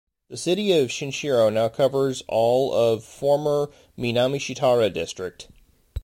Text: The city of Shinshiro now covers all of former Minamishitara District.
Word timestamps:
The 0.29 0.35
city 0.37 0.71
of 0.71 0.87
Shinshiro 0.87 1.53
now 1.53 1.69
covers 1.69 2.23
all 2.27 2.73
of 2.73 3.03
former 3.03 3.69
Minamishitara 3.95 4.91
District. 4.91 5.47